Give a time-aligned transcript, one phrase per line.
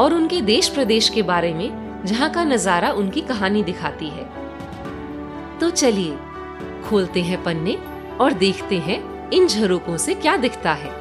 [0.00, 4.24] और उनके देश प्रदेश के बारे में, जहाँ का नज़ारा उनकी कहानी दिखाती है।
[5.58, 6.16] तो चलिए,
[6.84, 7.74] खोलते हैं पन्ने
[8.16, 8.98] और देखते हैं
[9.30, 10.98] इन झरोकों से क्या दिखता है।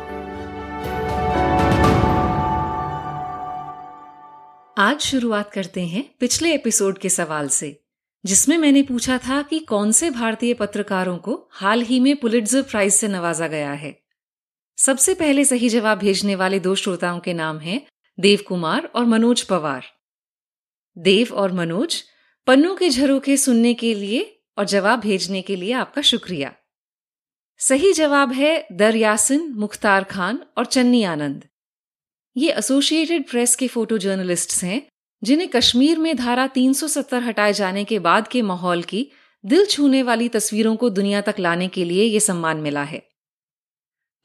[4.77, 7.79] आज शुरुआत करते हैं पिछले एपिसोड के सवाल से,
[8.23, 12.93] जिसमें मैंने पूछा था कि कौन से भारतीय पत्रकारों को हाल ही में पुलिट्जर प्राइज
[12.93, 13.95] से नवाजा गया है।
[14.77, 17.81] सबसे पहले सही जवाब भेजने वाले दो श्रोताओं के नाम हैं
[18.19, 19.85] देव कुमार और मनोज पवार।
[20.97, 22.03] देव और मनोज
[22.47, 26.53] पन्नों के झरोखे सुनने के लिए और जवाब भेजने के लिए आपका शुक्रिया।
[27.57, 31.45] सही जवाब है दरयासिन मुख्तार खान और चन्नी आनंद।
[32.37, 34.87] ये एसोसिएटेड प्रेस के फ़ोटो जर्नलिस्ट्स हैं,
[35.23, 39.11] जिन्हें कश्मीर में धारा 370 हटाए जाने के बाद के माहौल की
[39.45, 43.09] दिल छूने वाली तस्वीरों को दुनिया तक लाने के लिए ये सम्मान मिला है।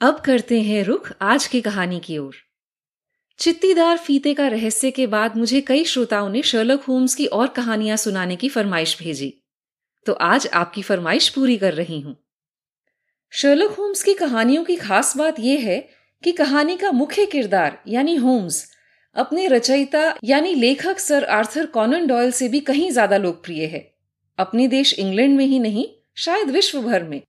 [0.00, 2.36] अब करते हैं रुख आज की कहानी की ओर।
[3.38, 7.96] चित्तीदार फीते का रहस्य के बाद मुझे कई श्रोताओं ने शर्लक होम्स की और कहानियाँ
[7.96, 9.42] सुनाने की फरमाइश भेजी।
[10.06, 12.16] तो आज आपकी फरमाइश पूरी कर रही हूँ।
[13.32, 15.78] शर्लक होम्स की कहानियों की खास बात यह है
[16.22, 18.70] कि कहानी का मुख्य किरदार, यानी होम्स
[19.16, 23.94] अपने रचयिता, यानी लेखक सर आर्थर कॉनन डॉयल से भी कहीं ज़्यादा लोकप्रिय है।
[24.38, 27.22] अपने देश इंग्लैंड में ही नहीं, शायद विश्व भर में।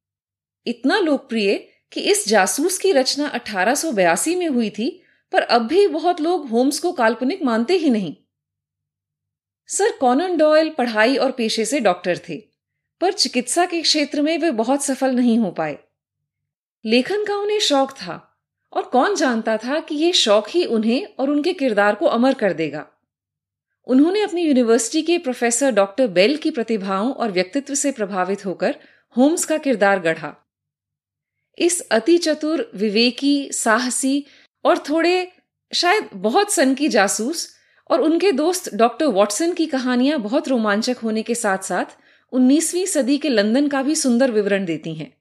[0.68, 1.56] इतना लोकप्रिय
[1.92, 5.02] कि इस जासूस की रचना 1882 में हुई थी
[5.36, 8.16] पर अब भी बहुत लोग होम्स को काल्पनिक मानते ही नहीं।
[9.70, 12.38] सर कॉनन डॉयल पढ़ाई और पेशे से डॉक्टर थे,
[13.02, 15.78] पर चिकित्सा के क्षेत्र में वे बहुत सफल नहीं हो पाए।
[16.86, 18.16] लेखन का उन्हें शौक था,
[18.74, 22.54] और कौन जानता था कि ये शौक ही उन्हें और उनके किरदार को अमर कर
[22.54, 22.86] देगा।
[23.88, 28.76] उन्होंने अपनी यूनिवर्सिटी के प्रोफेसर डॉक्टर बेल की प्रतिभाओं और व्यक्तित्व से प्रभावित होकर
[29.16, 30.36] होम्स का किरदार गढ़ा।
[31.58, 34.26] इस अति चतुर विवेकी, साहसी
[34.66, 35.32] और थोड़े
[35.74, 37.56] शायद बहुत सन की जासूस
[37.90, 41.86] और उनके दोस्त डॉक्टर वॉटसन की कहानियाँ बहुत रोमांचक होने के साथ साथ
[42.32, 45.18] 19वीं सदी के लंदन का भी सुंदर विवरण देती हैं।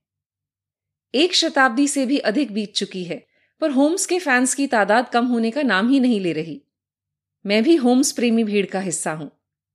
[1.14, 3.26] एक शताब्दी से भी अधिक बीत चुकी है,
[3.60, 6.62] पर होम्स के फैंस की तादाद कम होने का नाम ही नहीं ले रही।
[7.46, 9.30] मैं भी होम्स प्रेमी भीड़ का हिस्सा हूँ।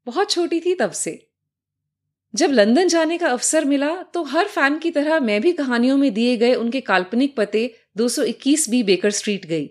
[0.05, 1.28] बहुत छोटी थी तब से।
[2.33, 6.13] जब लंदन जाने का अवसर मिला तो हर फ़ैन की तरह मैं भी कहानियों में
[6.13, 9.69] दिए गए उनके काल्पनिक पते 221 बी बेकर स्ट्रीट गई।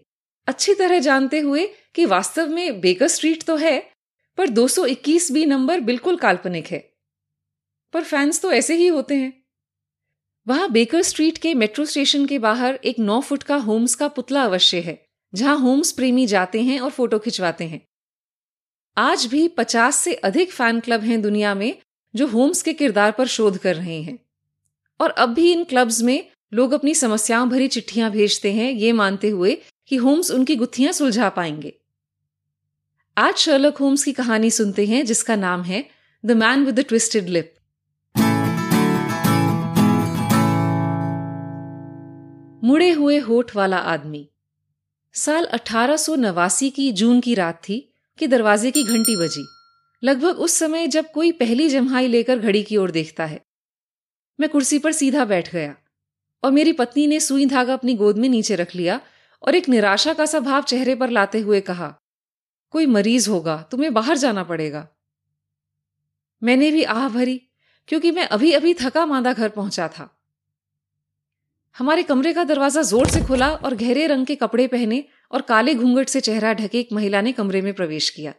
[0.49, 3.79] अच्छी तरह जानते हुए कि वास्तव में बेकर स्ट्रीट तो है,
[4.39, 6.79] पर 221 बी नंबर बिल्कुल काल्पनिक है।
[7.93, 9.33] पर फैंस तो ऐसे ही होते हैं।
[10.47, 14.43] वहाँ बेकर स्ट्रीट के मेट्रो स्टेशन के बाहर एक नौ फुट का होम्स का पुतला
[14.43, 17.81] अवश्य है, जहाँ होम्स प्रेमी जाते हैं और फ़ोटो खिंचवाते हैं।
[18.97, 21.77] आज भी पचास से अधिक फ़ैन क्लब हैं दुनिया में
[22.15, 24.19] जो होम्स के किरदार पर शोध कर रहे हैं।
[25.01, 29.29] और अब भी इन क्लब्स में लोग अपनी समस्याओं भरी चिट्ठियाँ भेजते हैं, ये मानते
[29.29, 31.79] हुए कि होम्स उनकी गुत्थियाँ सुलझा पाएँगे।
[33.19, 35.89] आज शर्लक होम्स की कहानी सुनते हैं, जिसका नाम है
[36.25, 37.55] the man with the twisted lip.
[42.65, 44.31] मुड़े हुए होठ वाला आदमी।
[45.15, 45.97] साल अठारह
[46.71, 49.58] की जून की रात थी कि दरवाजे की घंटी बजी।
[50.03, 53.41] लगभग उस समय जब कोई पहली जम्हाई लेकर घड़ी की ओर देखता है।
[54.39, 55.75] मैं कुर्सी पर सीधा बैठ गया
[56.43, 59.01] और मेरी पत्नी ने सुई धागा अपनी गोद में नीचे रख लिया
[59.43, 61.95] और एक निराशा का सा भाव चेहरे पर लाते हुए कहा,
[62.75, 64.87] कोई मरीज़ होगा, तुम्हें बाहर जाना पड़ेगा।
[66.43, 67.41] मैंने भी आह भरी,
[67.89, 70.09] क्योंकि मैं अभी अभी थका मांदा घर पहुँचा था।
[71.77, 75.75] हमारे कमरे का दरवाज़ा ज़ोर से खुला और गहरे रंग के कपड़े पहने और काले
[75.75, 78.35] घूंघट से चेहरा ढके एक महिला ने कमरे में प्रवेश किया।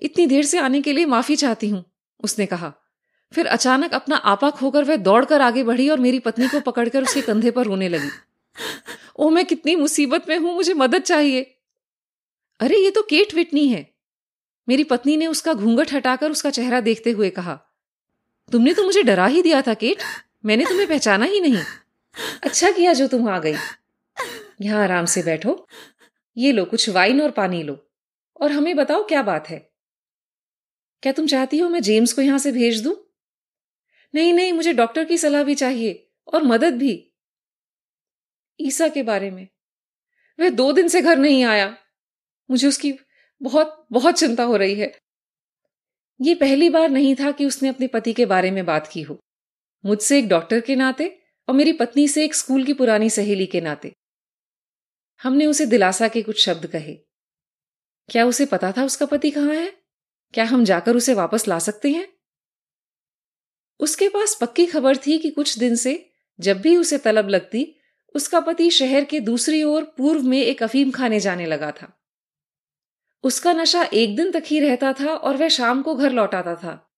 [0.00, 1.84] इतनी देर से आने के लिए माफ़ी चाहती हूँ,
[2.20, 2.72] उसने कहा।
[3.32, 7.20] फिर अचानक अपना आपा खोकर वह दौड़कर आगे बढ़ी और मेरी पत्नी को पकड़कर उसके
[7.22, 8.10] कंधे पर रोने लगी।
[9.16, 11.42] ओ मैं कितनी मुसीबत में हूँ, मुझे मदद चाहिए।
[12.60, 13.86] अरे, ये तो केट विटनी है।
[14.68, 17.58] मेरी पत्नी ने उसका घूंघट हटाकर उसका चेहरा देखते हुए कहा,
[18.52, 20.02] तुमने तो मुझे डरा ही दिया था, केट।
[20.44, 21.62] मैंने तुम्हें पहचाना ही नहीं।
[22.42, 23.54] अच्छा किया जो तुम आ गई।
[24.62, 25.66] यहाँ आराम से बैठो।
[26.36, 27.76] ये लो, कुछ वाइन और पानी लो।
[28.40, 29.67] और हमें बताओ क्या बात है?
[31.02, 33.14] क्या तुम चाहती हो मैं जेम्स को यहाँ से भेज दूँ?
[34.14, 37.12] नहीं नहीं, मुझे डॉक्टर की सलाह भी चाहिए और मदद भी।
[38.60, 39.48] ईसा के बारे में।
[40.40, 41.78] वह दो दिन से घर नहीं आया।
[42.50, 42.94] मुझे उसकी
[43.42, 44.98] बहुत बहुत चिंता हो रही है।
[46.20, 49.18] ये पहली बार नहीं था कि उसने अपने पति के बारे में बात की हो।
[49.86, 53.60] मुझसे एक डॉक्टर के नाते और मेरी पत्नी से एक स्कूल की पुरानी सहेली के
[53.60, 53.92] नाते।
[55.22, 56.94] हमने उसे दिलासा के कुछ शब्द कहे।
[58.08, 59.77] क्या उसे पता था उसका पति कहाँ है?
[60.32, 62.08] क्या हम जाकर उसे वापस ला सकते हैं?
[63.80, 66.10] उसके पास पक्की खबर थी कि कुछ दिन से,
[66.40, 67.74] जब भी उसे तलब लगती,
[68.14, 72.00] उसका पति शहर के दूसरी ओर पूर्व में एक अफीम खाने जाने लगा था।
[73.22, 76.94] उसका नशा एक दिन तक ही रहता था और वह शाम को घर लौटाता था।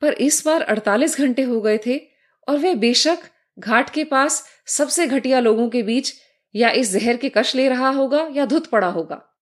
[0.00, 2.00] पर इस बार 48 घंटे हो गए थे
[2.48, 3.18] और वह बेशक
[3.58, 6.14] घाट के पास सबसे घटिया लोगों के बीच
[6.54, 9.38] या इस जहर के कश ले रहा होगा या धुत पड़ा होगा।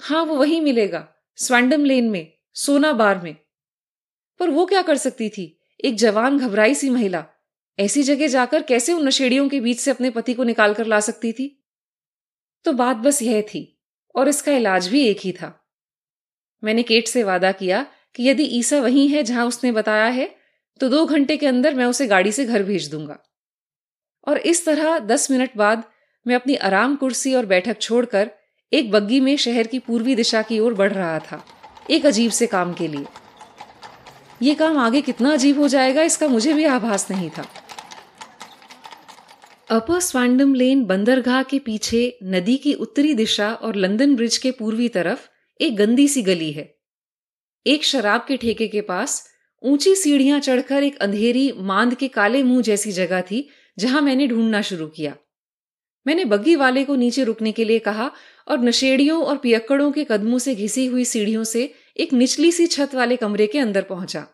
[0.00, 3.36] हाँ, वो वही मिलेगा। स्वैंडम लेन में सोना बार में।
[4.40, 5.58] पर वो क्या कर सकती थी?
[5.84, 7.24] एक जवान घबराई सी महिला।
[7.78, 11.00] ऐसी जगह जाकर कैसे उन नशेड़ियों के बीच से अपने पति को निकाल कर ला
[11.00, 11.48] सकती थी?
[12.64, 13.62] तो बात बस यह थी,
[14.14, 15.58] और इसका इलाज भी एक ही था।
[16.62, 20.34] मैंने केट से वादा किया कि यदि ईसा वही है जहाँ उसने बताया है
[20.80, 23.18] तो दो घंटे के अंदर मैं उसे गाड़ी से घर भेज दूँगा।
[24.26, 25.84] और इस तरह दस मिनट बाद
[26.26, 28.30] मैं अपनी आराम कुर्सी और बैठक छोड़कर
[28.72, 31.44] एक बग्गी में शहर की पूर्वी दिशा की ओर बढ़ रहा था,
[31.90, 33.04] एक अजीब से काम के लिए।
[34.42, 37.44] यह काम आगे कितना अजीब हो जाएगा, इसका मुझे भी आभास नहीं था।
[39.70, 44.88] अपर स्वांडम लेन बंदरगाह के पीछे नदी की उत्तरी दिशा और लंदन ब्रिज के पूर्वी
[44.88, 45.28] तरफ़
[45.60, 46.68] एक गंदी सी गली है।
[47.66, 49.24] एक शराब के ठेके के पास
[49.62, 53.48] ऊँची सीढ़ियाँ चढ़कर एक अंधेरी मांद के काले मुँह जैसी जगह थी,
[53.78, 55.14] जहाँ मैंने ढूंढना शुरू किया।
[56.06, 58.10] मैंने बग्गी वाले को नीचे रुकने के लिए कहा
[58.48, 62.94] और नशेड़ियों और पियक्कड़ों के कदमों से घिसी हुई सीढ़ियों से एक निचली सी छत
[62.94, 64.26] वाले कमरे के अंदर पहुँचा।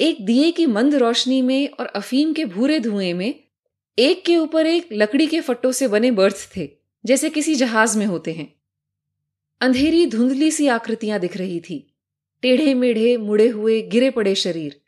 [0.00, 3.44] एक दिए की मंद रोशनी में और अफीम के भूरे धुएँ में
[3.98, 6.70] एक के ऊपर एक लकड़ी के फट्टों से बने बर्थ थे,
[7.06, 8.54] जैसे किसी जहाज़ में होते हैं।
[9.60, 11.96] अंधेरी धुंधली सी आकृतियाँ दिख रही थी।
[12.42, 14.80] टेढ़े मेढ़े मुड़े हुए गिरे पड़े शरीर।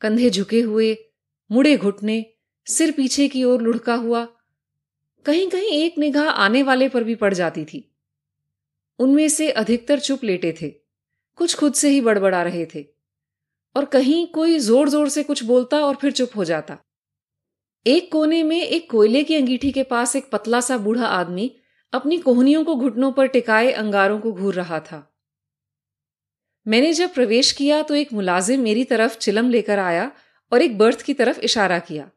[0.00, 0.96] कंधे झुके हुए,
[1.52, 2.26] मुड़े घुटने
[2.66, 4.24] सिर पीछे की ओर लुढ़का हुआ।
[5.26, 7.84] कहीं कहीं एक निगाह आने वाले पर भी पड़ जाती थी।
[8.98, 10.68] उनमें से अधिकतर चुप लेटे थे।
[11.38, 12.84] कुछ खुद से ही बड़बड़ा रहे थे।
[13.76, 16.76] और कहीं कोई ज़ोर ज़ोर से कुछ बोलता और फिर चुप हो जाता।
[17.86, 21.50] एक कोने में एक कोयले की अंगीठी के पास एक पतला सा बूढ़ा आदमी
[21.92, 25.06] अपनी कोहनियों को घुटनों पर टिकाए अंगारों को घूर रहा था।
[26.66, 30.10] मैंने जब प्रवेश किया तो एक मुलाजिम मेरी तरफ़ चिलम लेकर आया
[30.52, 32.10] और एक बर्थ की तरफ़ इशारा किया।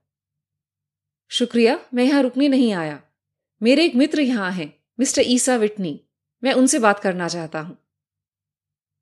[1.34, 3.02] शुक्रिया, मैं यहाँ रुकने नहीं आया।
[3.64, 6.06] मेरे एक मित्र यहाँ हैं, मिस्टर ईसा विटनी।
[6.44, 7.78] मैं उनसे बात करना चाहता हूँ।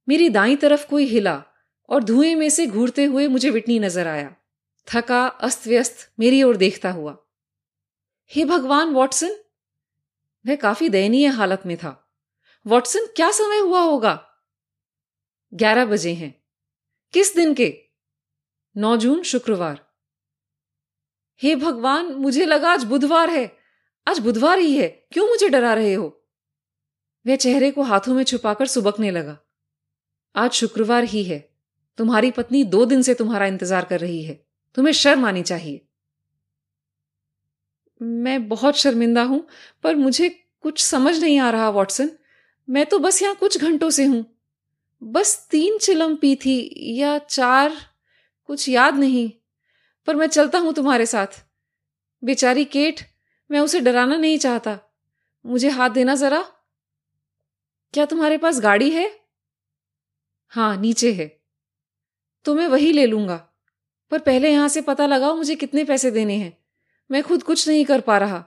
[0.09, 1.43] मेरी दाई तरफ़ कोई हिला
[1.89, 4.35] और धुएँ में से घूरते हुए मुझे विटनी नज़र आया।
[4.87, 7.17] थका अस्त व्यस्त मेरी ओर देखता हुआ।
[8.27, 9.43] हे भगवान, वॉटसन!
[10.47, 12.13] वह काफ़ी दयनीय हालत में था।
[12.67, 14.29] वॉटसन, क्या समय हुआ होगा?
[15.53, 16.43] ग्यारह बजे हैं।
[17.13, 17.77] किस दिन के?
[18.77, 19.90] नौ जून, शुक्रवार।
[21.43, 23.57] हे भगवान, मुझे लगा आज बुधवार है।
[24.07, 26.27] आज बुधवार ही है। क्यों मुझे डरा रहे हो?
[27.27, 29.37] वह चेहरे को हाथों में छुपाकर सुबकने लगा।
[30.35, 31.53] आज शुक्रवार ही है।
[31.97, 34.45] तुम्हारी पत्नी दो दिन से तुम्हारा इंतज़ार कर रही है।
[34.75, 35.87] तुम्हें शर्म आनी चाहिए।
[38.01, 39.47] मैं बहुत शर्मिंदा हूँ,
[39.83, 40.29] पर मुझे
[40.61, 42.09] कुछ समझ नहीं आ रहा, वॉटसन।
[42.69, 44.37] मैं तो बस यहाँ कुछ घंटों से हूँ।
[45.03, 47.73] बस तीन चिलम पी थी या चार,
[48.45, 49.31] कुछ याद नहीं।
[50.05, 51.45] पर मैं चलता हूँ तुम्हारे साथ।
[52.23, 52.99] बेचारी केट,
[53.51, 54.79] मैं उसे डराना नहीं चाहता।
[55.45, 56.41] मुझे हाथ देना जरा।
[57.93, 59.19] क्या तुम्हारे पास गाड़ी है?
[60.47, 61.41] हाँ, नीचे है।
[62.45, 63.49] तो मैं वही ले लूँगा।
[64.11, 66.57] पर पहले यहाँ से पता लगाओ मुझे कितने पैसे देने हैं।
[67.11, 68.45] मैं खुद कुछ नहीं कर पा रहा।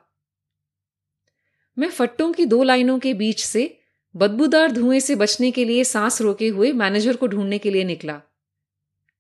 [1.79, 3.81] मैं फट्टों की दो लाइनों के बीच से
[4.17, 8.23] बदबूदार धुएँ से बचने के लिए सांस रोके हुए मैनेजर को ढूँढने के लिए निकला।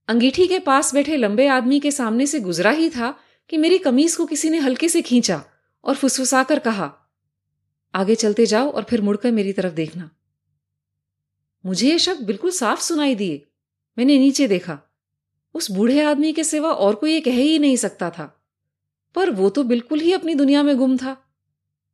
[0.09, 3.19] अंगीठी के पास बैठे लंबे आदमी के सामने से गुजरा ही था
[3.49, 5.45] कि मेरी कमीज को किसी ने हल्के से खींचा
[5.85, 6.95] और फुसफुसाकर कहा,
[7.95, 10.11] आगे चलते जाओ और फिर मुड़कर मेरी तरफ़ देखना।
[11.67, 13.47] मुझे ये शब्द बिल्कुल साफ़ सुनाई दिए।
[13.99, 14.79] मैंने नीचे देखा।
[15.55, 18.47] उस बूढ़े आदमी के सिवा और कोई ये कह ही नहीं सकता था।
[19.15, 21.25] पर वो तो बिल्कुल ही अपनी दुनिया में गुम था।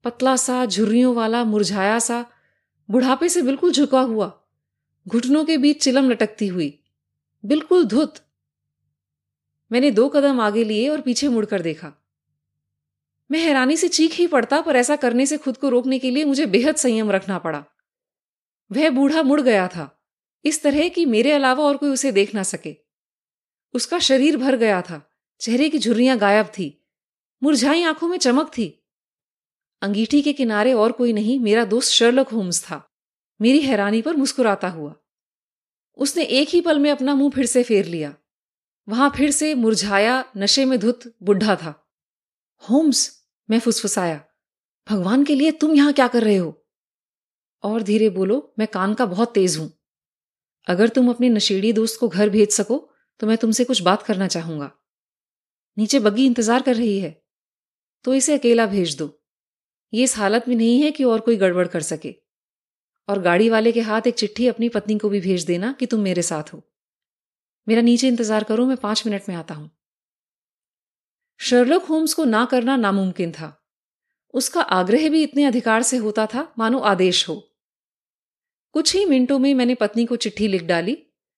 [0.04, 2.26] पतला सा, झुर्रियों वाला, मुरझाया सा,
[2.90, 4.42] बुढ़ापे से बिल्कुल झुका हुआ।
[5.08, 6.79] घुटनों के बीच चिलम लटकती हुई।
[7.44, 8.18] बिल्कुल धुत।
[9.70, 11.92] मैंने दो कदम आगे लिए और पीछे मुड़कर देखा।
[13.30, 16.24] मैं हैरानी से चीख ही पड़ता, पर ऐसा करने से खुद को रोकने के लिए
[16.24, 17.64] मुझे बेहद संयम रखना पड़ा।
[18.70, 20.04] वह बूढ़ा मुड़ गया था,
[20.44, 22.76] इस तरह कि मेरे अलावा और कोई उसे देख ना सके।
[23.74, 26.84] उसका शरीर भर गया था, चेहरे की झुर्रियाँ गायब थी,
[27.42, 28.68] मुरझाई आँखों में चमक थी।
[29.82, 32.82] अंगीठी के किनारे और कोई नहीं, मेरा दोस्त शर्लक होम्स था।
[33.40, 34.94] मेरी हैरानी पर मुस्कुराता हुआ।
[36.00, 38.14] उसने एक ही पल में अपना मुँह फिर से फेर लिया।
[38.88, 41.74] वहाँ फिर से मुरझाया, नशे में धुत, बुढ़ा था।
[42.62, 44.24] होम्स, मैं फुसफुसाया।
[44.86, 46.66] भगवान के लिए तुम यहाँ क्या कर रहे हो?
[47.62, 49.72] और धीरे बोलो, मैं कान का बहुत तेज हूँ।
[50.66, 52.86] अगर तुम अपने नशेड़ी दोस्त को घर भेज सको
[53.20, 54.70] तो मैं तुमसे कुछ बात करना चाहूँगा।
[55.78, 57.22] नीचे बग्गी इंतज़ार कर रही है।
[58.04, 59.22] तो इसे अकेला भेज दो।
[59.92, 62.14] ये इस हालत में नहीं है कि और कोई गड़बड़ कर सके।
[63.10, 66.00] और गाड़ी वाले के हाथ एक चिट्ठी अपनी पत्नी को भी भेज देना कि तुम
[66.00, 66.62] मेरे साथ हो।
[67.68, 69.70] मेरा नीचे इंतज़ार करो, मैं पाँच मिनट में आता हूँ।
[71.40, 73.56] शर्लक होम्स को ना करना नामुमकिन था।
[74.34, 77.34] उसका आग्रह भी इतने अधिकार से होता था, मानो आदेश हो।
[78.72, 80.96] कुछ ही मिनटों में मैंने पत्नी को चिट्ठी लिख डाली,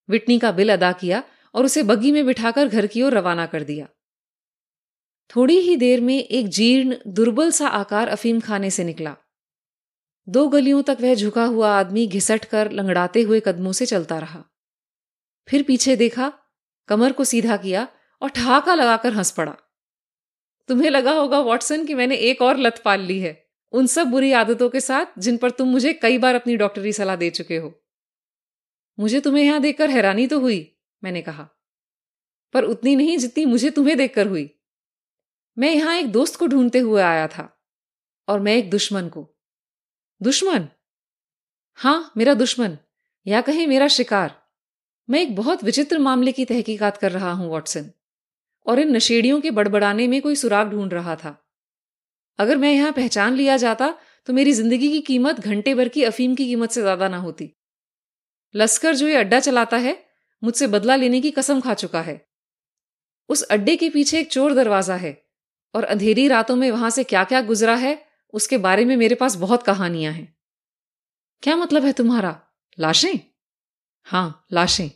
[0.09, 1.23] विटनी का बिल अदा किया
[1.55, 3.89] और उसे बग्गी में बिठाकर घर की ओर रवाना कर दिया।
[5.37, 9.17] थोड़ी ही देर में एक जीर्ण, दुर्बल सा आकार अफीम खाने से निकला।
[10.29, 14.45] दो गलियों तक वह झुका हुआ आदमी घिसट कर लंगड़ाते हुए कदमों से चलता रहा।
[15.49, 16.33] फिर पीछे देखा,
[16.89, 17.89] कमर को सीधा किया
[18.23, 19.57] और ठहाका लगाकर हंस पड़ा।
[20.69, 24.33] तुम्हें लगा होगा, वॉटसन, कि मैंने एक और लत पाल ली है। उन सब बुरी
[24.33, 27.83] आदतों के साथ, जिन पर तुम मुझे कई बार अपनी डॉक्टरी सलाह दे चुके हो।
[29.01, 31.49] मुझे तुम्हें यहाँ देखकर हैरानी तो हुई, मैंने कहा।
[32.53, 34.59] पर उतनी नहीं जितनी मुझे तुम्हें देखकर हुई।
[35.59, 37.63] मैं यहाँ एक दोस्त को ढूंढते हुए आया था,
[38.29, 39.32] और मैं एक दुश्मन को।
[40.23, 40.67] दुश्मन।
[41.79, 42.77] हाँ, मेरा दुश्मन,
[43.27, 44.35] या कहें मेरा शिकार।
[45.09, 47.91] मैं एक बहुत विचित्र मामले की तहकीकात कर रहा हूँ, वॉटसन,
[48.67, 51.37] और इन नशेड़ियों के बड़बड़ाने में कोई सुराग ढूंढ रहा था।
[52.39, 53.95] अगर मैं यहाँ पहचान लिया जाता
[54.29, 57.51] तो मेरी ज़िंदगी की कीमत घंटे भर की अफीम की कीमत से ज़्यादा ना होती।
[58.55, 59.97] लश्कर जो ये अड्डा चलाता है,
[60.43, 62.21] मुझसे बदला लेने की कसम खा चुका है।
[63.29, 65.17] उस अड्डे के पीछे एक चोर दरवाज़ा है,
[65.75, 67.95] और अंधेरी रातों में वहाँ से क्या क्या गुजरा है
[68.35, 70.35] उसके बारे में मेरे पास बहुत कहानियाँ हैं।
[71.43, 72.39] क्या मतलब है तुम्हारा?
[72.79, 73.19] लाशें?
[74.07, 74.91] हाँ, लाशें।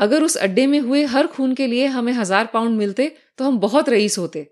[0.00, 3.58] अगर उस अड्डे में हुए हर खून के लिए हमें हज़ार पाउंड मिलते तो हम
[3.58, 4.46] बहुत रईस होते।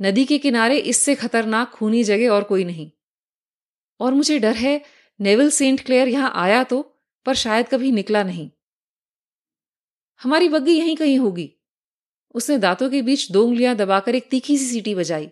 [0.00, 2.90] नदी के किनारे इससे खतरनाक खूनी जगह और कोई नहीं।
[4.00, 4.80] और मुझे डर है,
[5.20, 6.82] नेविल सेंट क्लेयर यहाँ आया तो
[7.26, 8.50] पर शायद कभी निकला नहीं।
[10.20, 11.50] हमारी बग्गी यहीं कहीं होगी।
[12.34, 15.28] उसने दांतों के बीच दो उंगलियाँ दबाकर एक तीखी सी सीटी बजाई।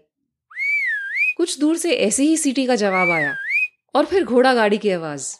[1.36, 3.34] कुछ दूर से ऐसी ही सीटी का जवाब आया
[3.94, 5.34] और फिर घोड़ा गाड़ी की आवाज़।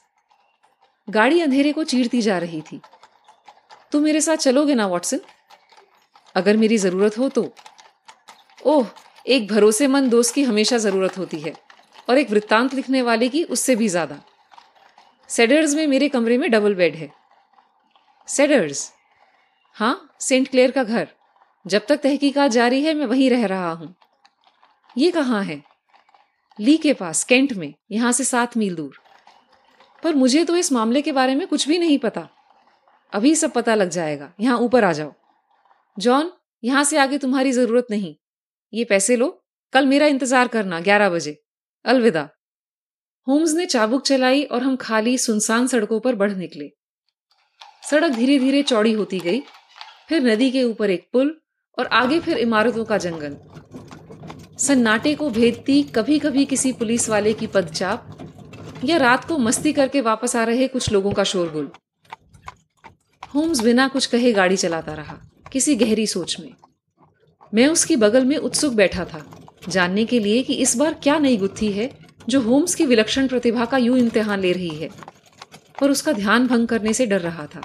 [1.08, 2.80] गाड़ी अंधेरे को चीरती जा रही थी।
[3.92, 5.20] तुम मेरे साथ चलोगे ना, वॉटसन?
[6.34, 7.54] अगर मेरी ज़रूरत हो तो?
[8.66, 8.86] ओह,
[9.26, 11.52] एक भरोसेमंद दोस्त की हमेशा ज़रूरत होती है
[12.08, 14.20] और एक वृत्तांत लिखने वाले की उससे भी ज़्यादा।
[15.28, 17.10] सेडर्स में मेरे कमरे में डबल बेड है।
[18.28, 18.90] सेडर्स?
[19.76, 21.08] हाँ सेंट क्लेयर का घर।
[21.66, 23.94] जब तक तहकीकात जारी है, मैं वहीं रह रहा हूँ।
[24.96, 25.62] ये कहाँ है?
[26.58, 28.98] ली के पास, केंट में, यहाँ से सात मील दूर।
[30.02, 32.28] पर मुझे तो इस मामले के बारे में कुछ भी नहीं पता।
[33.12, 35.12] अभी सब पता लग जाएगा। यहाँ ऊपर आ जाओ।
[35.96, 36.32] जॉन,
[36.62, 38.14] यहाँ से आगे तुम्हारी ज़रूरत नहीं।
[38.72, 39.28] ये पैसे लो।
[39.72, 41.36] कल मेरा इंतज़ार करना, ग्यारह बजे।
[41.84, 42.28] अलविदा।
[43.26, 46.70] होम्स ने चाबुक चलाई और हम खाली सुनसान सड़कों पर बढ़ निकले।
[47.90, 49.40] सड़क धीरे धीरे चौड़ी होती गई।
[50.08, 51.40] फिर नदी के ऊपर एक पुल
[51.78, 53.36] और आगे फिर इमारतों का जंगल।
[54.58, 58.18] सन्नाटे को भेदती कभी कभी किसी पुलिस वाले की पदचाप,
[58.84, 61.70] या रात को मस्ती करके वापस आ रहे कुछ लोगों का शोरगुल।
[63.34, 65.18] होम्स बिना कुछ कहे गाड़ी चलाता रहा,
[65.52, 66.50] किसी गहरी सोच में।
[67.52, 69.24] मैं उसकी बगल में उत्सुक बैठा था,
[69.68, 71.90] जानने के लिए कि इस बार क्या नई गुत्थी है,
[72.28, 74.88] जो होम्स की विलक्षण प्रतिभा का यूँ इम्तिहान ले रही है।
[75.80, 77.60] पर उसका ध्यान भंग करने से डर रहा था।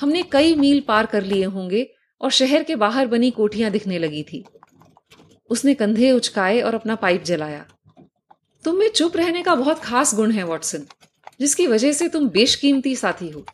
[0.00, 1.86] हमने कई मील पार कर लिए होंगे,
[2.20, 4.44] और शहर के बाहर बनी कोठियाँ दिखने लगी थी।
[5.54, 7.64] उसने कंधे उचकाए और अपना पाइप जलाया।
[8.64, 10.86] तुम में चुप रहने का बहुत खास गुण है, वॉटसन,
[11.40, 13.44] जिसकी वजह से तुम बेशकीमती साथी हो।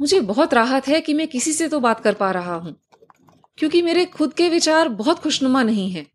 [0.00, 2.74] मुझे बहुत राहत है कि मैं किसी से तो बात कर पा रहा हूँ,
[3.58, 6.06] क्योंकि मेरे खुद के विचार बहुत खुशनुमा नहीं है।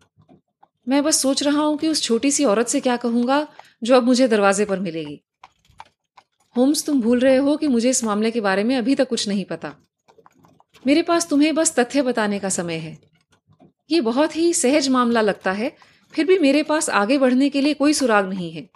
[0.88, 3.48] मैं बस सोच रहा हूँ कि उस छोटी सी औरत से क्या कहूँगा,
[3.82, 5.22] जो अब मुझे दरवाजे पर मिलेगी।
[6.56, 9.28] होम्स, तुम भूल रहे हो कि मुझे इस मामले के बारे में अभी तक कुछ
[9.28, 9.74] नहीं पता।
[10.84, 12.98] मेरे पास तुम्हें बस तथ्य बताने का समय है।
[13.90, 15.72] ये बहुत ही सहज मामला लगता है।
[16.14, 18.68] फिर भी मेरे पास आगे बढ़ने के लिए कोई सुराग नहीं है।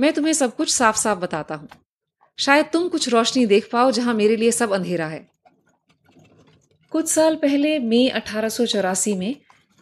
[0.00, 1.68] मैं तुम्हें सब कुछ साफ़ साफ़ बताता हूँ।
[2.38, 5.26] शायद तुम कुछ रोशनी देख पाओ जहाँ मेरे लिए सब अंधेरा है।
[6.92, 9.34] कुछ साल पहले मई अठारह सौ चौरासी में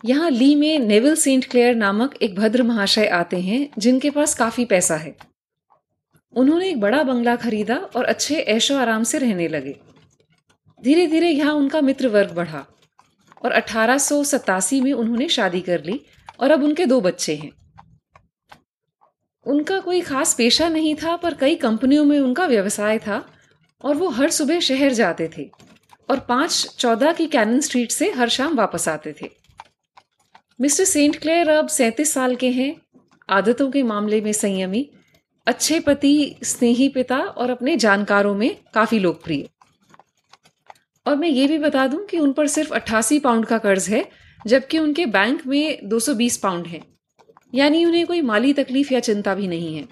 [0.04, 4.64] यहाँ ली में नेविल सेंट क्लेयर नामक एक भद्र महाशय आते हैं जिनके पास काफ़ी
[4.64, 5.14] पैसा है।
[6.34, 9.76] उन्होंने एक बड़ा बंगला खरीदा और अच्छे ऐशो आराम से रहने लगे।
[10.82, 12.64] धीरे धीरे यहाँ उनका मित्र वर्ग बढ़ा।
[13.42, 13.98] और अठारह
[14.72, 16.00] में उन्होंने शादी कर ली
[16.40, 17.50] और अब उनके दो बच्चे हैं।
[19.46, 23.24] उनका कोई खास पेशा नहीं था, पर कई कंपनियों में उनका व्यवसाय था
[23.84, 25.50] और वो हर सुबह शहर जाते थे
[26.08, 29.30] और पाँच चौदह की कैनन स्ट्रीट से हर शाम वापस आते थे।
[30.60, 32.76] मिस्टर सेंट क्लेयर अब सैंतीस साल के हैं,
[33.28, 34.90] आदतों के मामले में संयमी,
[35.46, 39.48] अच्छे पति, स्नेही पिता और अपने जानकारों में काफ़ी लोकप्रिय।
[41.06, 44.10] और मैं ये भी बता दूँ कि उन पर सिर्फ़ 88 पाउंड का कर्ज है,
[44.46, 46.80] जबकि उनके बैंक में 220 पाउंड है।
[47.54, 49.88] यानी उन्हें कोई माली तकलीफ़ या चिंता भी नहीं है।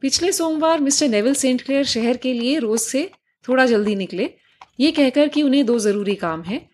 [0.00, 3.10] पिछले सोमवार मिस्टर नेविल सेंट क्लेयर शहर के लिए रोज से
[3.48, 4.34] थोड़ा जल्दी निकले,
[4.80, 6.68] ये कहकर कि उन्हें दो ज़रूरी काम है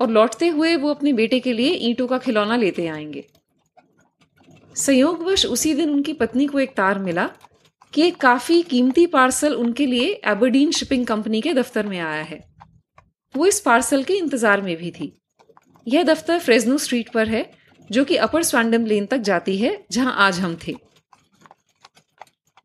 [0.00, 3.24] और लौटते हुए वो अपने बेटे के लिए ईंटों का खिलौना लेते आएँगे।
[4.76, 7.30] संयोगवश उसी दिन उनकी पत्नी को एक तार मिला
[7.94, 12.40] कि काफ़ी कीमती पार्सल उनके लिए एबरडीन शिपिंग कंपनी के दफ्तर में आया है।
[13.34, 15.12] वो इस पार्सल के इंतज़ार में भी थी।
[15.86, 17.50] यह दफ्तर फ्रेजनो स्ट्रीट पर है,
[17.90, 20.74] जो कि अपर स्वांडम लेन तक जाती है, जहाँ आज हम थे।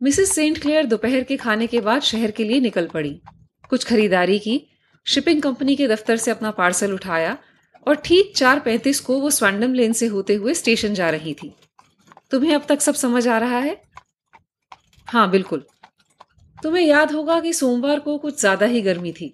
[0.02, 3.22] मिसेस सेंट क्लेयर दोपहर के खाने के बाद शहर के लिए निकल पड़ी।
[3.70, 4.62] कुछ खरीदारी की,
[5.06, 7.38] शिपिंग कंपनी के दफ्तर से अपना पार्सल उठाया,
[7.88, 11.54] और ठीक चार पैंतीस को वो स्वांडम लेन से होते हुए स्टेशन जा रही थी।
[12.32, 13.93] तुम्हें अब तक सब समझ आ रहा है?
[15.08, 15.66] हाँ बिल्कुल।
[16.64, 19.34] तुम्हें याद होगा कि सोमवार को कुछ ज़्यादा ही गर्मी थी।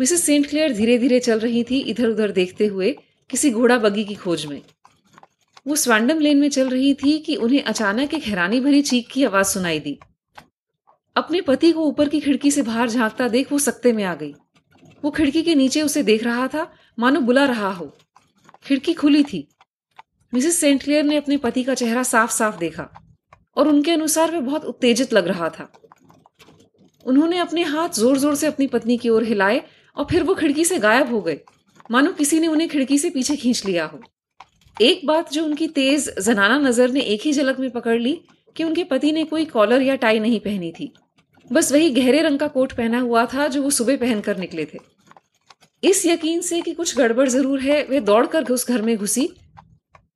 [0.00, 2.90] मिसेस सेंट क्लेयर धीरे धीरे चल रही थी इधर उधर देखते हुए
[3.30, 4.62] किसी घोड़ा बगी की खोज में।
[5.66, 9.24] वो स्वांडम लेन में चल रही थी कि उन्हें अचानक एक हैरानी भरी चीख की
[9.24, 9.98] आवाज़ सुनाई दी।
[11.16, 14.34] अपने पति को ऊपर की खिड़की से बाहर झांकता देख वो सकते में आ गई।
[15.04, 17.96] वो खिड़की के नीचे उसे देख रहा था, मानो बुला रहा हो।
[18.64, 19.46] खिड़की खुली थी।
[20.32, 22.88] मिसेस सेंट क्लेयर ने अपने पति का चेहरा साफ़ साफ़ देखा।
[23.58, 25.70] और उनके अनुसार वह बहुत उत्तेजित लग रहा था।
[27.06, 29.62] उन्होंने अपने हाथ ज़ोर ज़ोर से अपनी पत्नी की ओर हिलाए
[29.96, 31.40] और फिर वो खिड़की से गायब हो गए।
[31.90, 34.00] मानो किसी ने उन्हें खिड़की से पीछे खींच लिया हो।
[34.76, 38.20] एक बात जो उनकी तेज, जनाना नज़र ने एक ही झलक में पकड़ ली
[38.56, 40.92] कि उनके पति ने कोई कॉलर या टाई नहीं पहनी थी।
[41.50, 44.78] बस वही गहरे रंग का कोट पहना हुआ था जो वो सुबह पहनकर निकले थे।
[45.82, 49.28] इस यकीन से कि कुछ गड़बड़ ज़रूर है, वे दौड़कर उस घर में घुसी।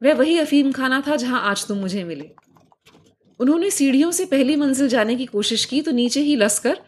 [0.02, 2.30] वह वही अफीम खाना था जहाँ आज तुम मुझे मिले।
[3.42, 6.78] उन्होंने सीढ़ियों से पहली मंजिल जाने की कोशिश की तो नीचे ही लसकर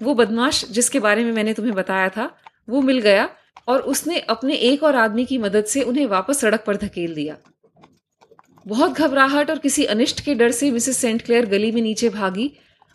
[0.00, 2.30] वो बदमाश जिसके बारे में मैंने तुम्हें बताया था,
[2.68, 3.28] वो मिल गया
[3.68, 7.36] और उसने अपने एक और आदमी की मदद से उन्हें वापस सड़क पर धकेल दिया।
[8.66, 12.50] बहुत घबराहट और किसी अनिष्ट के डर से मिसेस सेंट क्लेयर गली में नीचे भागी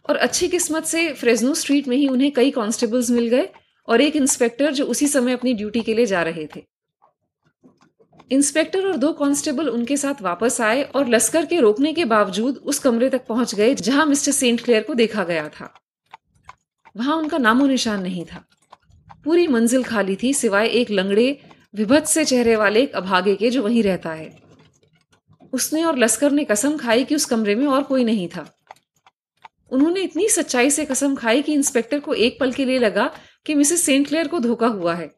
[0.06, 3.50] और अच्छी किस्मत से फ्रेजनो स्ट्रीट में ही उन्हें कई कांस्टेबल्स मिल गए
[3.88, 6.64] और एक इंस्पेक्टर जो उसी समय अपनी ड्यूटी के लिए जा रहे थे।
[8.32, 12.80] इंस्पेक्टर और दो कांस्टेबल उनके साथ वापस आए और लश्कर के रोकने के बावजूद उस
[12.80, 15.74] कमरे तक पहुँच गए, जहाँ मिस्टर सेंट क्लेयर को देखा गया था।
[16.98, 18.44] वहाँ उनका नामो निशान नहीं था।
[19.24, 21.42] पूरी मंजिल खाली थी, सिवाय एक लंगड़े
[21.76, 24.40] विभत से चेहरे वाले एक अभागे के जो वहीं रहता है।
[25.54, 28.58] उसने और लश्कर ने कसम खाई कि उस कमरे में और कोई नहीं था।
[29.72, 33.12] उन्होंने इतनी सच्चाई से कसम खाई कि इंस्पेक्टर को एक पल के लिए लगा
[33.46, 35.16] कि मिसेस सेंट क्लेयर को धोखा हुआ है।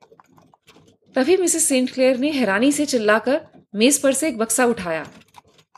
[1.16, 3.42] तभी मिसेस सेंट क्लेयर ने हैरानी से चिल्लाकर
[3.76, 5.08] मेज पर से एक बक्सा उठाया।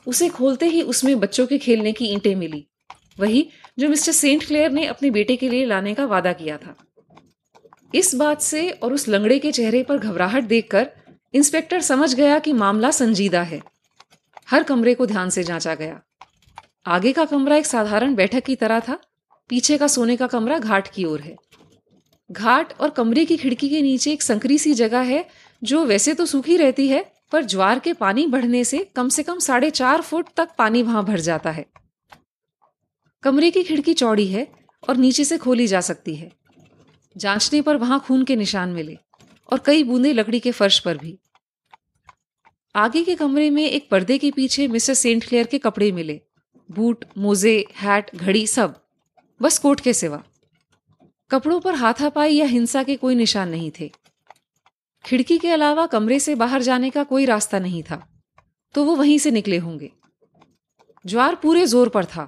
[0.08, 2.68] उसे खोलते ही उसमें बच्चों के खेलने की ईंटें मिली।
[3.20, 6.76] वही जो मिस्टर सेंट क्लेयर ने अपने बेटे के लिए लाने का वादा किया था।
[7.96, 10.90] इस बात से और उस लंगड़े के चेहरे पर घबराहट देखकर
[11.34, 13.62] इंस्पेक्टर समझ गया कि मामला संजीदा है।
[14.50, 16.02] हर कमरे को ध्यान से जांचा गया।
[16.86, 19.00] आगे का कमरा एक साधारण बैठक की तरह था,
[19.50, 21.36] पीछे का सोने का कमरा घाट की ओर है।
[22.32, 25.28] घाट और कमरे की खिड़की के नीचे एक संकरी सी जगह है,
[25.64, 29.40] जो वैसे तो सूखी रहती है, पर ज्वार के पानी बढ़ने से कम से कम
[29.40, 31.66] साढ़े चार फुट तक पानी वहाँ भर जाता है।
[33.24, 34.48] कमरे की खिड़की चौड़ी है
[34.90, 36.32] और नीचे से खोली जा सकती है।
[37.18, 38.98] जांचने पर वहाँ खून के निशान मिले
[39.52, 41.18] और कई बूंदे लकड़ी के फर्श पर भी।
[42.76, 46.22] आगे के कमरे में एक पर्दे के पीछे मिस्टर सेंट क्लेयर के कपड़े मिले।
[46.72, 48.82] बूट, मोजे, हैट, घड़ी सब,
[49.42, 50.24] बस कोट के सिवा।
[51.32, 53.90] कपड़ों पर हाथापाई या हिंसा के कोई निशान नहीं थे।
[55.06, 58.02] खिड़की के अलावा कमरे से बाहर जाने का कोई रास्ता नहीं था
[58.76, 59.90] तो वो वहीं से निकले होंगे।
[61.06, 62.28] ज्वार पूरे ज़ोर पर था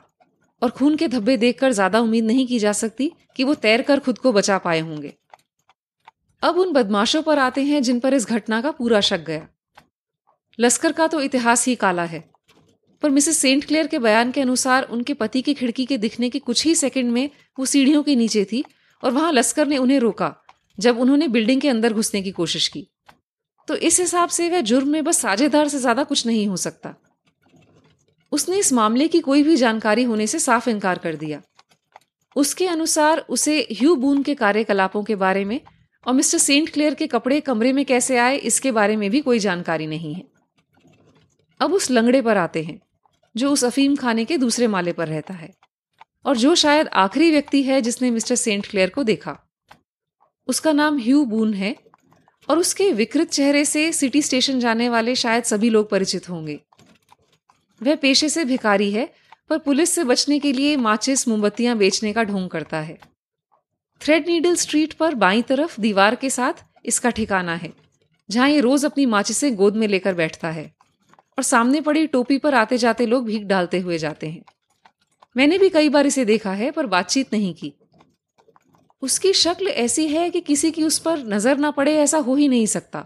[0.62, 4.00] और खून के धब्बे देखकर ज़्यादा उम्मीद नहीं की जा सकती कि वो तैर कर
[4.00, 5.14] खुद को बचा पाए होंगे।
[6.44, 9.48] अब उन बदमाशों पर आते हैं जिन पर इस घटना का पूरा शक गया।
[10.60, 12.24] लश्कर का तो इतिहास ही काला है,
[13.04, 16.40] पर मिसेस सेंट क्लेयर के बयान के अनुसार उनके पति की खिड़की के दिखने के
[16.42, 18.64] कुछ ही सेकंड में वो सीढ़ियों के नीचे थी
[19.04, 20.34] और वहाँ लश्कर ने उन्हें रोका,
[20.78, 22.88] जब उन्होंने बिल्डिंग के अंदर घुसने की कोशिश की।
[23.68, 26.94] तो इस हिसाब से वह जुर्म में बस साझेदार से ज़्यादा कुछ नहीं हो सकता।
[28.32, 31.42] उसने इस मामले की कोई भी जानकारी होने से साफ़ इनकार कर दिया।
[32.36, 35.60] उसके अनुसार उसे ह्यू बून के कार्यकलापों के बारे में
[36.06, 39.40] और मिस्टर सेंट क्लेयर के कपड़े कमरे में कैसे आए, इसके बारे में भी कोई
[39.40, 40.24] जानकारी नहीं है।
[41.60, 42.80] अब उस लंगड़े पर आते हैं,
[43.36, 45.54] जो उस अफीम खाने के दूसरे माले पर रहता है।
[46.26, 49.38] और जो शायद आखिरी व्यक्ति है जिसने मिस्टर सेंट क्लेयर को देखा।
[50.48, 51.76] उसका नाम ह्यू बून है
[52.48, 56.60] और उसके विकृत चेहरे से सिटी स्टेशन जाने वाले शायद सभी लोग परिचित होंगे।
[57.82, 59.10] वह पेशे से भिकारी है,
[59.50, 62.98] पर पुलिस से बचने के लिए माचिस, मोमबत्तियाँ बेचने का ढोंग करता है।
[64.02, 67.72] थ्रेड नीडल स्ट्रीट पर बाई तरफ़ दीवार के साथ इसका ठिकाना है,
[68.30, 70.66] जहाँ ये रोज अपनी माचिसें गोद में लेकर बैठता है
[71.38, 74.44] और सामने पड़ी टोपी पर आते जाते लोग भीख डालते हुए जाते हैं।
[75.36, 77.74] मैंने भी कई बार इसे देखा है, पर बातचीत नहीं की।
[79.02, 82.48] उसकी शक्ल ऐसी है कि किसी की उस पर नज़र ना पड़े, ऐसा हो ही
[82.48, 83.06] नहीं सकता।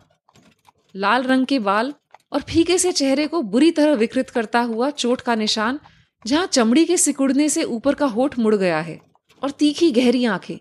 [0.96, 1.94] लाल रंग के बाल
[2.32, 5.80] और फीके से चेहरे को बुरी तरह विकृत करता हुआ चोट का निशान,
[6.26, 9.00] जहाँ चमड़ी के सिकुड़ने से ऊपर का होठ मुड़ गया है
[9.42, 10.58] और तीखी गहरी आँखें।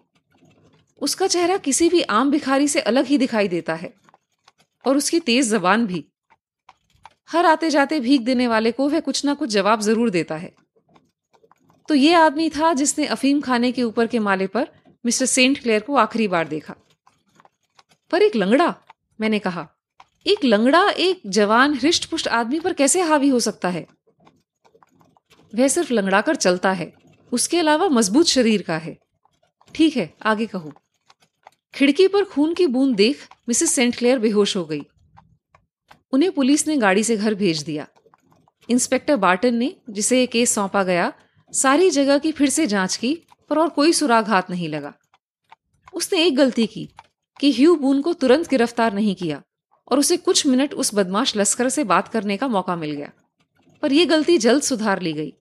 [1.00, 3.92] उसका चेहरा किसी भी आम भिखारी से अलग ही दिखाई देता है
[4.84, 6.04] और उसकी तेज जबान भी।
[7.30, 10.52] हर आते जाते भीख देने वाले को वह कुछ ना कुछ जवाब ज़रूर देता है।
[11.88, 14.68] तो ये आदमी था जिसने अफीम खाने के ऊपर के माले पर
[15.06, 16.74] मिस्टर सेंट क्लेयर को आखिरी बार देखा।
[18.10, 18.74] पर एक लंगड़ा,
[19.20, 19.68] मैंने कहा,
[20.26, 23.86] एक लंगड़ा एक जवान हृष्ट पुष्ट आदमी पर कैसे हावी हो सकता है?
[25.54, 26.92] वह सिर्फ़ लंगड़ा कर चलता है,
[27.32, 28.98] उसके अलावा मज़बूत शरीर का है।
[29.74, 30.72] ठीक है, आगे कहो।
[31.74, 34.82] खिड़की पर खून की बूंद देख मिसेस सेंट क्लेयर बेहोश हो गई।
[36.12, 37.86] उन्हें पुलिस ने गाड़ी से घर भेज दिया।
[38.68, 41.12] इंस्पेक्टर बार्टन ने, जिसे यह केस सौंपा गया
[41.56, 44.94] सारी जगह की फिर से जाँच की, पर और कोई सुराग हाथ नहीं लगा।
[45.94, 46.88] उसने एक गलती की,
[47.40, 49.42] कि ह्यू बून को तुरंत गिरफ़्तार नहीं किया,
[49.92, 53.12] और उसे कुछ मिनट उस बदमाश लश्कर से बात करने का मौका मिल गया।
[53.82, 55.32] पर यह गलती जल्द सुधार ली गई।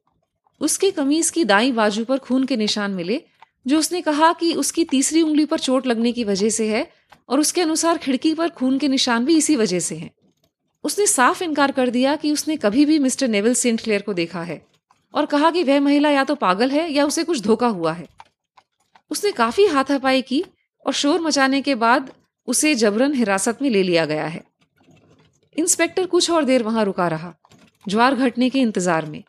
[0.61, 3.21] उसके कमीज की दाई बाजू पर खून के निशान मिले,
[3.67, 6.91] जो उसने कहा कि उसकी तीसरी उंगली पर चोट लगने की वजह से है,
[7.29, 10.11] और उसके अनुसार खिड़की पर खून के निशान भी इसी वजह से हैं।
[10.83, 14.43] उसने साफ़ इनकार कर दिया कि उसने कभी भी मिस्टर नेवल सेंट क्लेयर को देखा
[14.43, 14.74] है।
[15.15, 18.07] और कहा कि वह महिला या तो पागल है या उसे कुछ धोखा हुआ है।
[19.11, 20.43] उसने काफ़ी हाथापाई की
[20.85, 22.11] और शोर मचाने के बाद
[22.47, 24.43] उसे जबरन हिरासत में ले लिया गया है।
[25.57, 27.33] इंस्पेक्टर कुछ और देर वहाँ रुका रहा,
[27.85, 29.23] ज्वार घटने के इंतज़ार में,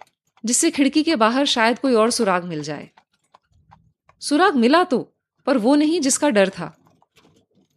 [0.44, 2.88] जिससे खिड़की के बाहर शायद कोई और सुराग मिल जाए।
[4.22, 4.98] सुराग मिला तो
[5.46, 6.72] पर वो नहीं जिसका डर था।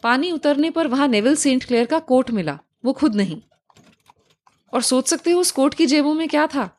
[0.03, 3.41] पानी उतरने पर वहाँ नेवल सेंट क्लेयर का कोट मिला, वो खुद नहीं।
[4.73, 6.69] और सोच सकते हो उस कोट की जेबों में क्या था?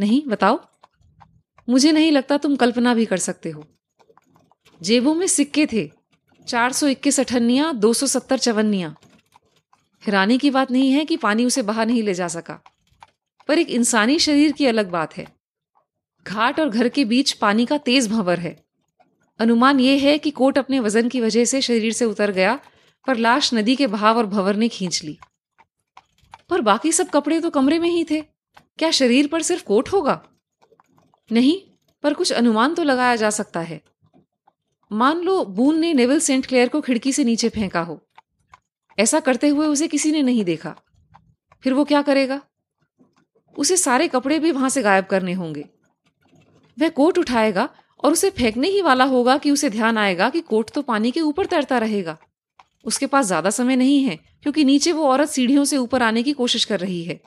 [0.00, 0.66] नहीं, बताओ।
[1.68, 3.64] मुझे नहीं लगता तुम कल्पना भी कर सकते हो।
[4.82, 5.90] जेबों में सिक्के थे।
[6.48, 8.96] चार सौ इक्कीस अठन्निया, दो सौ सत्तर चवन्निया।
[10.06, 12.62] हैरानी की बात नहीं है कि पानी उसे बाहर नहीं ले जा सका।
[13.48, 15.26] पर एक इंसानी शरीर की अलग बात है।
[16.26, 18.64] घाट और घर के बीच पानी का तेज भंवर है।
[19.38, 22.60] अनुमान यह है कि कोट अपने वज़न की वजह से शरीर से उतर गया,
[23.06, 25.18] पर लाश नदी के बहाव और भंवर ने खींच ली।
[26.50, 28.33] पर बाकी सब कपड़े तो कमरे में ही थे।
[28.78, 30.20] क्या शरीर पर सिर्फ़ कोट होगा?
[31.30, 31.56] नहीं,
[32.04, 33.80] पर कुछ अनुमान तो लगाया जा सकता है।
[34.90, 38.00] मान लो बून ने नेवल सेंट क्लेयर को खिड़की से नीचे फेंका हो।
[38.98, 40.74] ऐसा करते हुए उसे किसी ने नहीं देखा।
[41.64, 42.40] फिर वो क्या करेगा?
[43.56, 45.64] उसे सारे कपड़े भी वहाँ से गायब करने होंगे।
[46.78, 47.68] वह कोट उठाएगा
[48.04, 51.20] और उसे फेंकने ही वाला होगा कि उसे ध्यान आएगा कि कोट तो पानी के
[51.20, 52.16] ऊपर तैरता रहेगा।
[52.84, 56.32] उसके पास ज़्यादा समय नहीं है, क्योंकि नीचे वो औरत सीढ़ियों से ऊपर आने की
[56.32, 57.20] कोशिश कर रही है।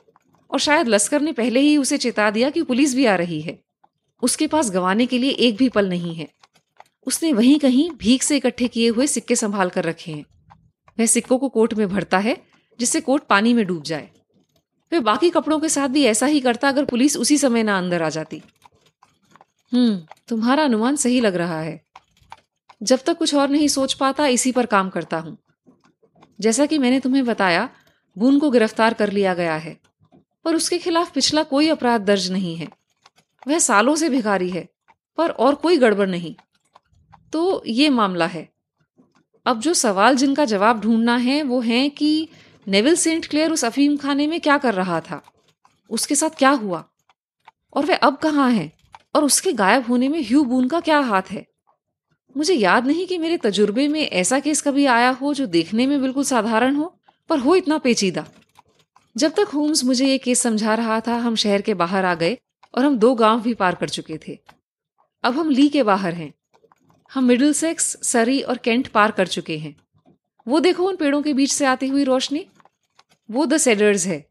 [0.50, 3.58] और शायद लश्कर ने पहले ही उसे चेता दिया कि पुलिस भी आ रही है।
[4.22, 6.28] उसके पास गंवाने के लिए एक भी पल नहीं है।
[7.06, 10.24] उसने वहीं कहीं भीख से इकट्ठे किए हुए सिक्के संभाल कर रखे हैं।
[11.00, 12.36] वह सिक्कों को कोट में भरता है,
[12.80, 14.10] जिससे कोट पानी में डूब जाए।
[14.92, 18.02] वह बाकी कपड़ों के साथ भी ऐसा ही करता अगर पुलिस उसी समय ना अंदर
[18.02, 18.42] आ जाती।
[19.72, 21.84] हम्म तुम्हारा अनुमान सही लग रहा है।
[22.82, 25.38] जब तक कुछ और नहीं सोच पाता, इसी पर काम करता हूँ।
[26.40, 27.68] जैसा कि मैंने तुम्हें बताया,
[28.18, 29.80] बून को गिरफ़्तार कर लिया गया है।
[30.44, 32.68] पर उसके खिलाफ पिछला कोई अपराध दर्ज नहीं है।
[33.48, 34.68] वह सालों से भिखारी है,
[35.16, 36.34] पर और कोई गड़बड़ नहीं।
[37.32, 38.52] तो ये मामला है।
[39.46, 42.28] अब जो सवाल जिनका जवाब ढूंढना है, वो है कि
[42.68, 45.22] नेविल सेंट क्लेयर उस अफीम खाने में क्या कर रहा था?
[45.90, 46.84] उसके साथ क्या हुआ?
[47.74, 48.72] और वह अब कहाँ है?
[49.14, 51.46] और उसके गायब होने में ह्यू बून का क्या हाथ है?
[52.36, 56.02] मुझे याद नहीं कि मेरे तजुर्बे में ऐसा केस कभी आया हो जो देखने में
[56.02, 58.26] बिल्कुल साधारण हो, पर हो इतना पेचीदा।
[59.16, 62.38] जब तक होम्स मुझे ये केस समझा रहा था, हम शहर के बाहर आ गए
[62.74, 64.38] और हम दो गाँव भी पार कर चुके थे।
[65.22, 66.34] अब हम ली के बाहर हैं।
[67.14, 69.76] हम मिडिल सेक्स सरी और केंट पार कर चुके हैं।
[70.48, 72.46] वो देखो उन पेड़ों के बीच से आती हुई रोशनी।
[73.30, 74.28] वो द सेडर्स है।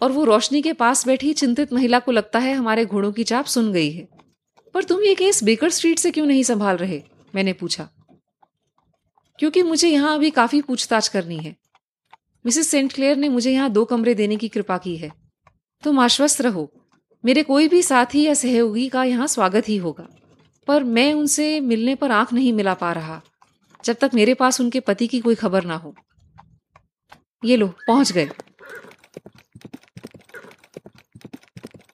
[0.00, 3.44] और वो रोशनी के पास बैठी चिंतित महिला को लगता है हमारे घोड़ों की चाप
[3.44, 4.08] सुन गई है।
[4.74, 7.02] पर तुम ये केस बेकर स्ट्रीट से क्यों नहीं संभाल रहे?
[7.34, 7.88] मैंने पूछा।
[9.38, 11.56] क्योंकि मुझे यहाँ अभी काफ़ी पूछताछ करनी है।
[12.44, 15.10] मिसेस सेंट क्लेयर ने मुझे यहाँ दो कमरे देने की कृपा की है।
[15.82, 16.70] तुम आश्वस्त रहो,
[17.24, 20.06] मेरे कोई भी साथी या सहयोगी का यहाँ स्वागत ही होगा,
[20.68, 23.20] पर मैं उनसे मिलने पर आँख नहीं मिला पा रहा,
[23.84, 25.94] जब तक मेरे पास उनके पति की कोई खबर ना हो।
[27.44, 28.28] ये लो, पहुँच गए।